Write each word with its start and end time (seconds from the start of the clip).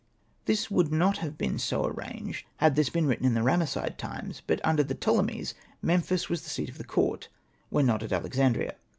This 0.45 0.71
would 0.71 0.91
not 0.91 1.19
have 1.19 1.37
bee.i 1.37 1.57
so 1.57 1.85
arranged 1.85 2.47
had 2.57 2.75
this 2.75 2.89
been 2.89 3.05
written 3.05 3.27
in 3.27 3.35
the 3.35 3.43
Ramesside 3.43 3.99
times, 3.99 4.41
but 4.47 4.59
under 4.63 4.81
the 4.81 4.95
Ptolemies 4.95 5.53
Memphis 5.79 6.27
was 6.27 6.41
the 6.41 6.49
seat 6.49 6.69
of 6.69 6.79
the 6.79 6.83
court— 6.83 7.29
when 7.69 7.85
not 7.85 8.01
at 8.01 8.11
Alexandria. 8.11 8.73